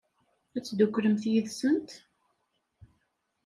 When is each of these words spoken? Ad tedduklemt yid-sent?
Ad 0.57 0.63
tedduklemt 0.63 1.23
yid-sent? 1.31 1.89